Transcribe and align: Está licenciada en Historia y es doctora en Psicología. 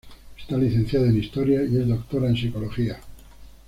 Está 0.35 0.57
licenciada 0.57 1.05
en 1.09 1.19
Historia 1.19 1.61
y 1.63 1.77
es 1.77 1.87
doctora 1.87 2.27
en 2.27 2.35
Psicología. 2.35 2.99